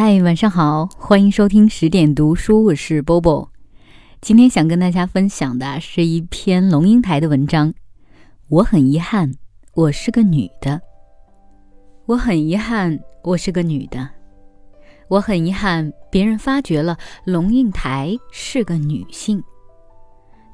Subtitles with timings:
[0.00, 3.50] 嗨，晚上好，欢迎收听十点读书，我是波波。
[4.20, 7.74] 今天想跟大家分享的是一篇龙应台的文章。
[8.48, 9.34] 我很遗憾，
[9.74, 10.80] 我是个女的。
[12.06, 14.08] 我很遗憾，我是个女的。
[15.08, 19.42] 我很遗憾，别人发觉了龙应台是个女性。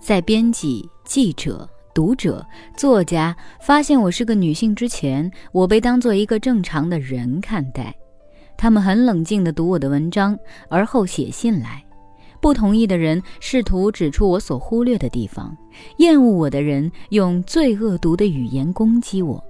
[0.00, 2.42] 在编辑、记者、读者、
[2.79, 7.95] 作家发现我是个女性之前，我被当做一个正常的人看待。
[8.57, 11.85] 他们很冷静地读我的文章，而后写信来。
[12.40, 15.57] 不同意的人试图指出我所忽略的地方，
[15.96, 19.43] 厌恶我的人用最恶毒的语言攻击我，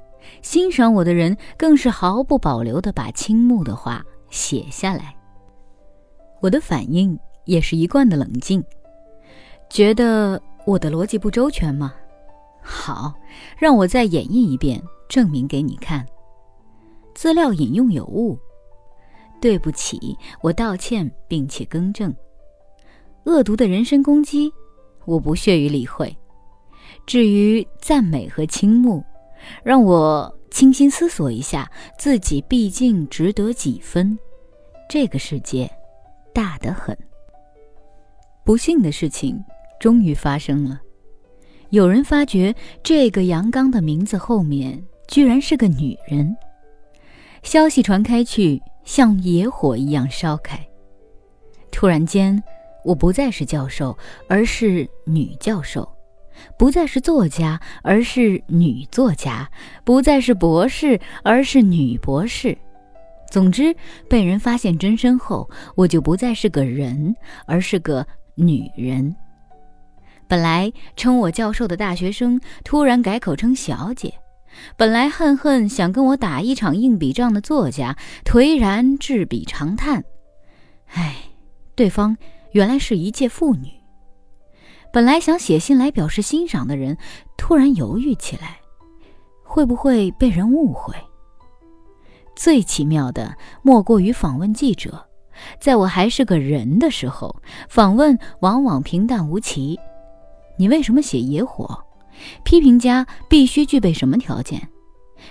[0.43, 5.15] 欣赏我的人更是毫不保留地把倾慕的话写下来。
[6.41, 8.63] 我的反应也是一贯的冷静。
[9.69, 11.93] 觉得我的逻辑不周全吗？
[12.63, 13.13] 好，
[13.59, 16.07] 让我再演绎一遍，证明给你看。
[17.15, 18.39] 资料引用有误。
[19.45, 22.11] 对不起，我道歉并且更正。
[23.25, 24.51] 恶毒的人身攻击，
[25.05, 26.17] 我不屑于理会。
[27.05, 29.05] 至于赞美和倾慕，
[29.63, 34.19] 让我清心思索一下，自己毕竟值得几分。
[34.89, 35.71] 这个世界
[36.33, 36.97] 大得很。
[38.47, 39.39] 不幸的事情
[39.79, 40.81] 终于发生了，
[41.69, 46.35] 有人发觉这个阳刚的名字后面居然是个女人。
[47.43, 48.59] 消息传开去。
[48.85, 50.59] 像野火一样烧开。
[51.71, 52.43] 突然间，
[52.85, 53.97] 我不再是教授，
[54.29, 55.83] 而是女教授；
[56.59, 59.49] 不再是作家，而是女作家；
[59.85, 62.57] 不再是博士，而是女博士。
[63.31, 63.75] 总之，
[64.09, 69.15] 被人发现真身后，我就不再是个人，而是个女人。
[70.29, 74.15] 本来称我教授的大学生，突然改口称小姐。
[74.77, 80.05] 本来恨恨想跟我打一场硬笔仗的作家，颓然置笔长叹
[80.95, 81.17] ：“唉，
[81.75, 82.17] 对方
[82.53, 83.71] 原来是一介妇女。”
[84.93, 86.97] 本来想写信来表示欣赏的人，
[87.37, 88.59] 突然犹豫起来：
[89.43, 90.95] 会不会被人误会？
[92.37, 95.09] 最奇妙的莫过于访问记者，
[95.61, 99.79] 在我还是个人的时候，访问往往平淡无奇
[100.59, 101.79] ：“你为什么写野火？”
[102.45, 104.69] 批评家必须具备什么条件？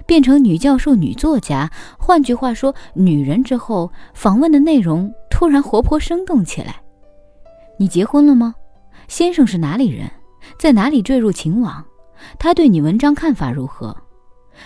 [0.08, 6.82] 变成女教授、女作家，换句话说，女人之后，访问的内容突然活泼生动起来。
[7.78, 8.56] 你结婚了吗？
[9.08, 10.10] 先生是哪里人？
[10.58, 11.86] 在哪里坠入情网？
[12.40, 13.96] 他对你文章看法如何？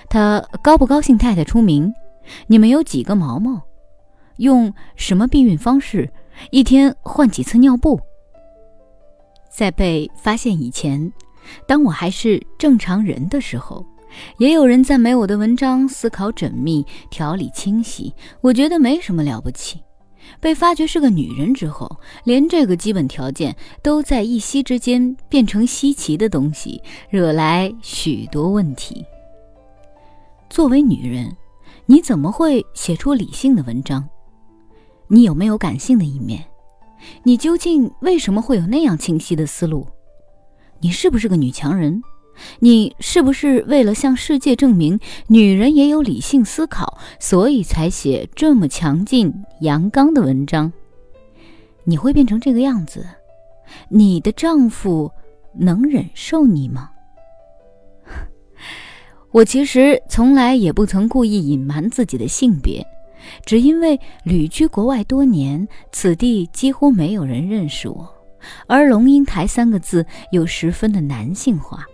[0.09, 1.93] 他高不高兴太太出名？
[2.47, 3.61] 你们有几个毛毛？
[4.37, 6.09] 用什么避孕方式？
[6.51, 7.99] 一天换几次尿布？
[9.49, 11.11] 在被发现以前。
[11.67, 13.85] 当我还是正常人的时候，
[14.37, 18.13] 也有人赞美我的文章思考缜密、条理清晰。
[18.41, 19.81] 我觉得没什么了不起。
[20.41, 21.89] 被发觉是个女人之后，
[22.25, 29.05] 连这个基本条件都在一夕之间变成稀奇的东西，惹来许多问题。
[30.49, 31.33] 作为女人，
[31.85, 34.07] 你怎么会写出理性的文章？
[35.07, 36.43] 你有没有感性的一面？
[37.23, 39.87] 你究竟为什么会有那样清晰的思路？
[40.79, 42.01] 你是不是个女强人？
[42.59, 50.71] 你是不是为了向世界证明女人也有理性思考，所以才写这么强劲阳刚的文章？
[51.83, 53.03] 你会变成这个样子，
[53.89, 55.11] 你的丈夫
[55.53, 56.91] 能忍受你吗？
[59.31, 62.85] 我其实从来也不曾故意隐瞒自己的性别，
[63.45, 68.16] 只因为旅居国外多年，此地几乎没有人认识我。
[68.67, 71.85] 而“龙应台”三个字又十分的男性化。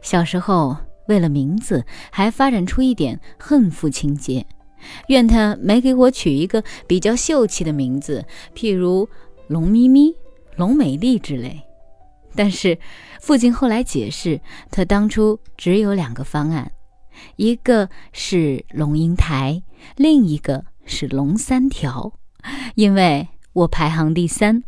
[0.00, 0.76] 小时候
[1.08, 4.46] 为了名字，还发展出一点恨父情节，
[5.08, 9.08] 怨他没给我取一个比较秀气的名字，譬如
[9.48, 10.14] “龙咪咪
[10.56, 11.60] ”“龙美丽”之类。
[12.34, 12.78] 但是
[13.20, 16.70] 父亲后来解释，他当初只有两个方案，
[17.36, 19.60] 一个是“龙应台”，
[19.96, 22.12] 另一个是“龙三条”，
[22.76, 24.62] 因为我排行第三。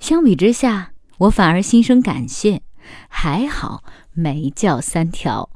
[0.00, 2.62] 相比之下，我反而心生感谢，
[3.08, 5.50] 还好没叫三条。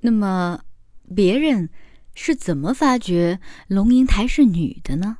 [0.00, 0.60] 那么，
[1.14, 1.70] 别人
[2.14, 5.18] 是怎么发觉龙应台是女的呢？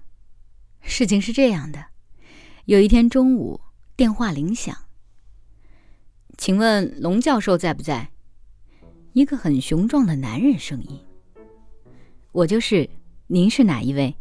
[0.83, 1.87] 事情是这样的：
[2.67, 3.61] 有一天中午，
[3.97, 4.77] 电话铃响，
[6.37, 8.11] 请问龙教授在不在？
[9.13, 11.01] 一个很雄壮的男人声音
[12.33, 12.91] ：“我就是。
[13.27, 14.15] 您是哪一位？”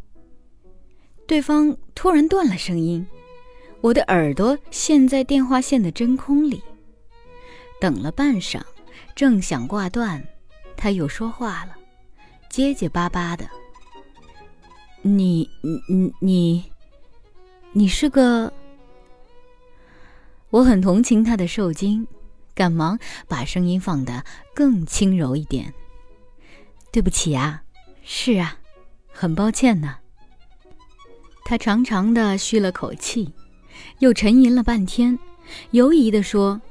[1.28, 3.06] 对方突然断了声音。
[3.84, 6.64] 我的耳朵陷在电话线的真空里，
[7.82, 8.62] 等了半晌，
[9.14, 10.26] 正想挂断，
[10.78, 11.76] 他又说话了，
[12.50, 13.46] 结结巴巴的
[15.04, 15.50] ：“你
[15.90, 16.72] 你你
[17.74, 18.54] 你是个……
[20.50, 22.08] 我很同情他的受惊，
[22.56, 22.98] 赶忙
[23.28, 24.24] 把声音放得
[24.56, 25.74] 更轻柔一点。
[26.90, 27.62] 对不起啊，
[28.02, 28.58] 是啊，
[29.12, 29.98] 很抱歉呢。
[31.44, 33.34] 他长长的吁了口气，
[34.00, 35.18] 又沉吟了半天，
[35.72, 36.62] 犹疑地说：“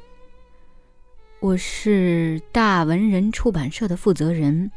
[1.41, 4.71] 我是大文人出版社的负责人。”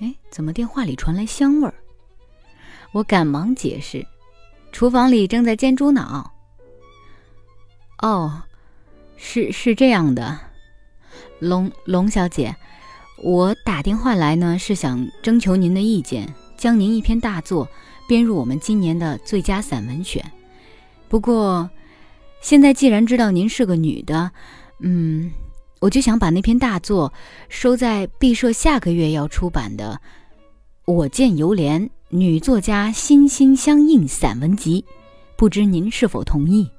[0.00, 1.74] 哎，怎么电话里传来香味儿？
[2.92, 4.06] 我赶忙解释
[4.72, 6.32] ：“厨房里正在煎猪脑。”
[8.00, 8.42] 哦，
[9.16, 10.38] 是是这样的，
[11.40, 12.54] 龙龙小姐。
[13.20, 17.68] 我打电话来呢，是想征求您的意见，将您一篇大作
[18.08, 20.24] 编入我们今年的最佳散文选。
[21.08, 21.68] 不过，
[22.40, 24.30] 现在既然知道您是个女的，
[24.80, 25.30] 嗯，
[25.80, 27.12] 我就想把那篇大作
[27.48, 30.00] 收在毕设下个月要出版的
[30.92, 34.84] 《我见犹怜》女作家心心相印散文集，
[35.36, 36.70] 不知您是否同意？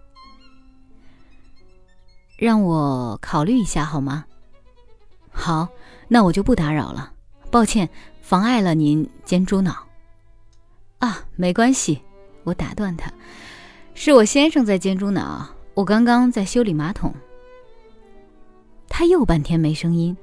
[2.38, 4.26] 让我考虑一下好吗？
[5.31, 5.68] 好。
[6.12, 7.14] 那我就不打扰了，
[7.52, 7.88] 抱歉
[8.20, 9.86] 妨碍了您煎猪脑。
[10.98, 12.02] 啊，没关系，
[12.46, 13.14] 我打断他，
[14.01, 17.13] 是我先生在煎猪脑，我刚刚在修理马桶。
[18.88, 20.16] 他又半天没声音，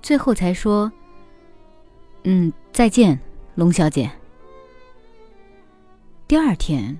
[0.00, 0.90] 最后才说
[2.24, 3.20] ：“嗯，再见，
[3.54, 4.10] 龙小姐。”
[6.26, 6.98] 第二天，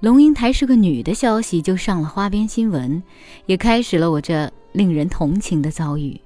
[0.00, 3.02] 龙应台是个女的消息就上了花边新闻，
[3.44, 6.18] 也开始了我这令人同情的遭遇。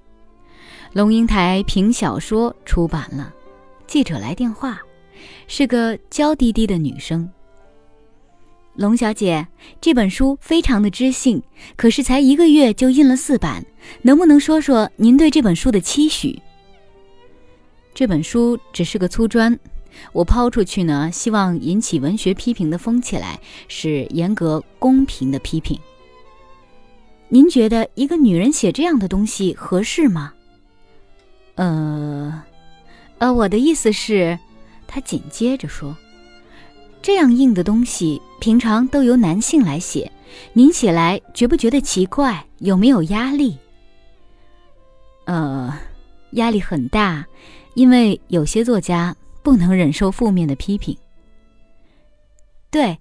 [0.92, 3.34] 龙应台凭小说出版了，
[3.88, 4.80] 记者来电话，
[5.48, 7.28] 是个娇滴滴的女生。
[8.76, 9.46] 龙小姐，
[9.80, 11.42] 这本书非常的知性，
[11.76, 13.64] 可是才一个月就印了四版，
[14.02, 16.40] 能不能说说您对这本书的期许？
[17.94, 19.56] 这本书只是个粗砖，
[20.12, 23.38] 我抛出去呢，希望引起文学批评的风起来，
[23.68, 25.78] 是严格公平的批评。
[27.28, 30.32] 您觉得一个女人写这样的东西合适吗？
[31.54, 32.42] 呃，
[33.18, 34.36] 呃，我的意思是，
[34.88, 35.96] 他紧接着说
[37.04, 40.10] ：“这样硬的东西，平常都由男性来写，
[40.54, 42.46] 您写来觉不觉得奇怪？
[42.60, 43.58] 有没有压力？”
[45.26, 45.70] 呃，
[46.30, 47.26] 压力很大，
[47.74, 50.96] 因为有些作家不能忍受负面的批评。
[52.70, 52.98] 对，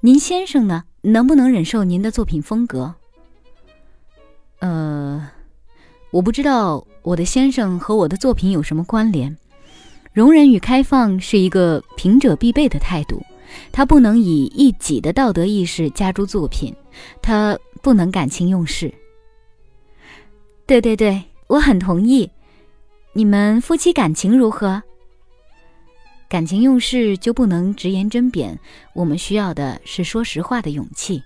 [0.00, 2.94] 您先生呢，能不能忍受您的作品风格？
[4.60, 5.28] 呃。
[6.10, 9.36] 我不知道我的先生和我的作品有什么关联。
[10.14, 13.22] 容忍与开放是一个评者必备的态度，
[13.70, 16.74] 他不能以一己的道德意识加诸作品，
[17.20, 18.92] 他不能感情用事。
[20.66, 22.30] 对对对，我很同意。
[23.12, 24.82] 你们夫妻感情如何？
[26.28, 28.56] 感情用事就不能直言针砭，
[28.94, 31.22] 我们需要的是说实话的勇气。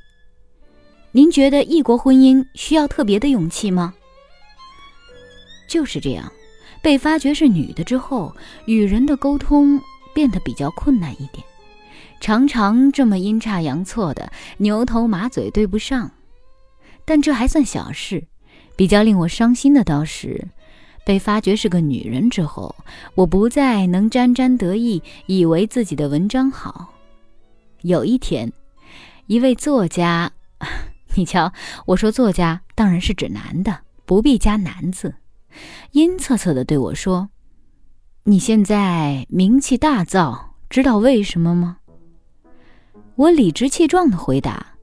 [1.12, 3.94] 您觉得异国婚姻需要特别的勇气吗？
[5.68, 6.32] 就是这样，
[6.82, 8.34] 被发觉是女的之后，
[8.66, 9.80] 与人的沟通
[10.12, 11.44] 变得比较困难一点，
[12.20, 16.10] 常常这么阴差阳错的牛头马嘴对不上。
[17.04, 18.26] 但这还算小事，
[18.76, 20.48] 比较令我伤心的倒是，
[21.04, 22.74] 被发觉是个女人之后，
[23.14, 26.92] 我不再能沾沾得意，以为自己的文章好。
[27.82, 28.52] 有一天，
[29.26, 30.32] 一位作家，
[31.14, 31.52] 你瞧，
[31.86, 35.14] 我说作家当然是指男的，不必加男字。
[35.92, 37.30] 阴恻恻地对我说
[38.24, 41.78] ：“你现在名气大噪，知道为什么吗？”
[43.16, 44.74] 我理直气壮地回答：“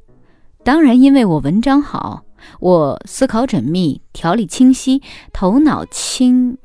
[0.63, 2.25] 当然，因为我文章好，
[2.59, 6.57] 我思考缜密，条理清晰，头脑清。”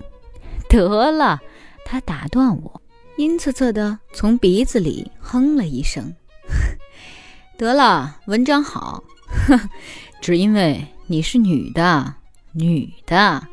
[0.69, 1.41] 得了，
[1.85, 2.83] 他打断我，
[3.17, 6.15] 阴恻恻地从鼻子里哼了一声
[7.59, 9.03] ：“得了，文章好，
[10.23, 12.15] 只因为你是女的，
[12.53, 13.47] 女的。”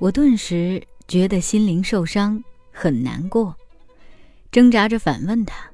[0.00, 2.42] 我顿时觉得心灵受伤，
[2.72, 3.54] 很难过，
[4.50, 5.69] 挣扎着反问他：“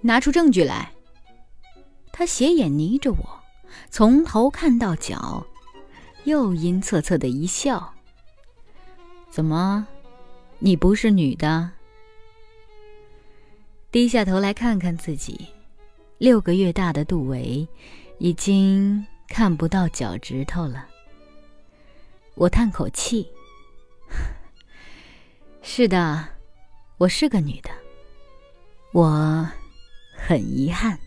[0.00, 0.92] 拿出证据来。”
[2.12, 3.40] 他斜眼睨着我，
[3.90, 5.46] 从头看到脚，
[6.24, 7.94] 又阴恻恻的一笑
[9.30, 9.86] ：“怎么，
[10.58, 11.70] 你不是女的？”
[13.92, 15.46] 低下头来看看自己，
[16.18, 17.66] 六个月大的肚围，
[18.18, 20.88] 已经看不到脚趾头了。
[22.34, 23.28] 我叹口气，
[25.62, 26.28] 是的，
[26.98, 27.70] 我是个女的，
[28.92, 29.48] 我
[30.18, 30.98] 很遗憾。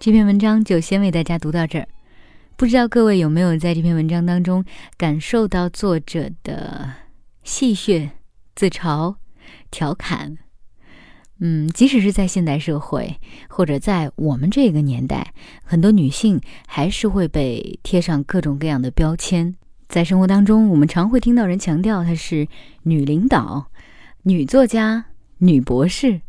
[0.00, 1.88] 这篇文章就先为大家读到这儿，
[2.56, 4.64] 不知道各位有没有在这篇文章当中
[4.96, 6.92] 感受到作者的
[7.42, 8.10] 戏谑、
[8.54, 9.16] 自嘲、
[9.70, 10.38] 调侃。
[11.38, 19.54] 嗯，即使是在现代社会，或者在我们这个年代，很多女性还是会被贴上各种各样的标签。
[19.88, 22.48] 在生活当中，我们常会听到人强调她是
[22.84, 23.70] 女领导、
[24.22, 25.04] 女作家、
[25.38, 26.20] 女博士。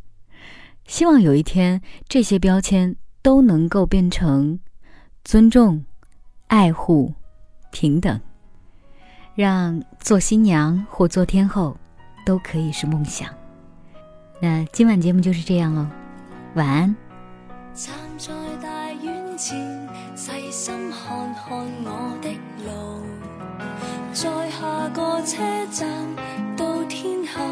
[0.86, 4.60] 希望有一天，这些标签都能够变成
[5.24, 5.84] 尊重、
[6.48, 7.14] 爱护、
[7.72, 8.20] 平等，
[9.36, 11.78] 让做新娘或做天后
[12.26, 13.30] 都可以是梦想。
[14.40, 15.86] 那今晚节目就是这样喽，
[16.56, 16.96] 晚安。
[17.74, 19.58] 站在大院前，
[20.16, 22.30] 细心看看我的
[22.64, 23.02] 路，
[24.14, 25.88] 在下个车站
[26.56, 27.44] 到天后，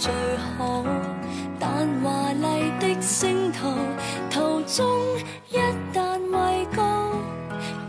[0.00, 0.10] 最
[0.56, 0.82] 好。
[1.58, 1.68] 但
[2.02, 3.68] 华丽的星途
[4.30, 4.88] 途中
[5.50, 5.58] 一
[5.94, 7.12] 旦畏高，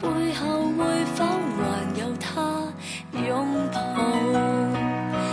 [0.02, 1.24] 背后会否
[1.56, 1.62] 还
[2.00, 2.30] 有他
[3.14, 3.80] 拥抱？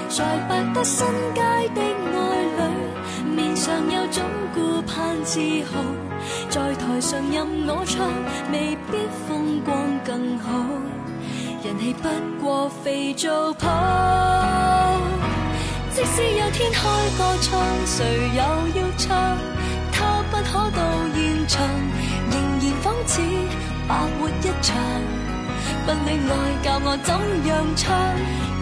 [0.08, 1.04] 在百德新
[1.35, 1.42] 街
[1.75, 4.23] 的爱侣，面上有种
[4.54, 5.82] 顾盼自豪，
[6.49, 8.08] 在台上任我唱，
[8.52, 10.49] 未必风光更好，
[11.64, 12.08] 人气不
[12.44, 14.77] 过肥皂泡。
[15.95, 16.80] 即使有天开
[17.18, 18.42] 个唱，谁又
[18.80, 19.07] 要唱？
[19.92, 20.80] 他不可到
[21.14, 21.66] 现场，
[22.30, 23.21] 仍然仿似
[23.88, 24.76] 白活一场。
[25.85, 27.11] 不恋爱教我怎
[27.47, 27.85] 样唱？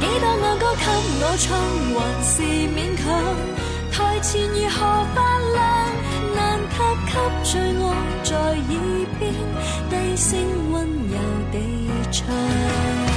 [0.00, 0.85] 几多爱歌给
[1.21, 1.47] 我唱，
[1.95, 2.33] 还是
[2.73, 3.04] 勉强。
[3.92, 4.78] 台前如何
[5.14, 5.16] 发
[5.54, 5.61] 亮，
[6.35, 6.37] 难
[6.71, 6.75] 及
[7.06, 7.50] 给最
[7.83, 7.85] 爱
[8.23, 8.76] 在耳
[9.18, 9.23] 边
[9.90, 10.38] 低声
[10.73, 10.75] 温
[11.09, 11.14] 柔
[11.52, 11.54] 地
[12.12, 13.15] 唱。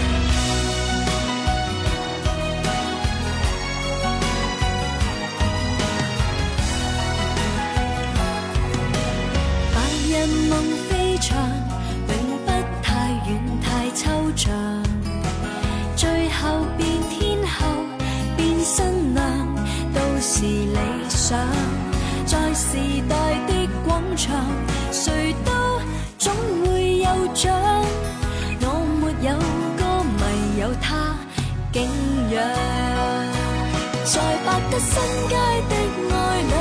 [34.12, 34.90] 在百德新
[35.30, 35.36] 街
[35.70, 35.76] 的
[36.10, 36.52] 爱侣，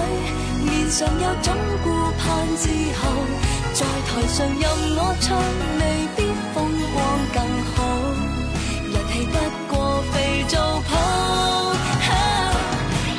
[0.67, 1.88] 面上有种顾
[2.19, 2.69] 盼自
[3.00, 3.00] 豪。
[3.73, 4.62] 在台上任
[4.97, 5.26] 我唱，
[5.81, 5.83] 未
[6.14, 6.19] 必
[6.52, 6.57] 风
[6.93, 6.97] 光
[7.33, 7.37] 更
[7.73, 7.76] 好。
[8.93, 9.35] 人气不
[9.73, 10.52] 过肥皂
[10.87, 10.90] 泡，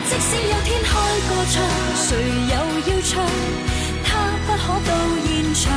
[0.06, 0.92] 即使有天开
[1.26, 1.58] 个唱，
[1.98, 2.08] 谁
[2.52, 2.54] 又
[2.86, 3.12] 要唱？
[4.06, 4.08] 他
[4.46, 4.90] 不可到
[5.26, 5.74] 现场，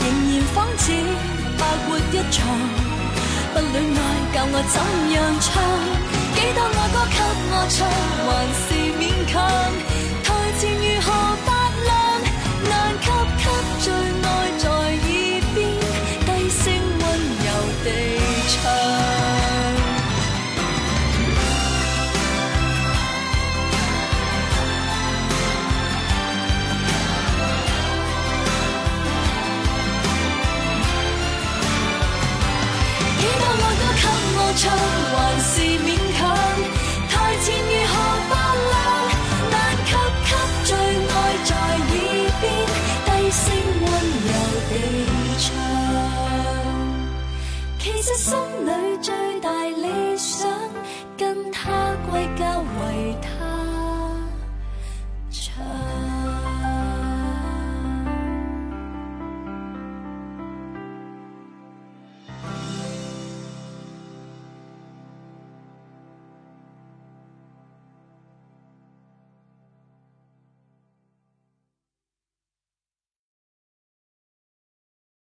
[0.00, 0.90] 仍然仿似
[1.56, 2.42] 白活一场。
[3.54, 3.98] 不恋爱
[4.34, 4.76] 教我怎
[5.14, 5.54] 样唱？
[6.36, 7.16] 几多爱歌给
[7.50, 7.88] 我唱，
[8.28, 8.64] 还是
[9.00, 9.32] 勉强。
[10.22, 10.26] 台
[10.58, 11.08] 前如何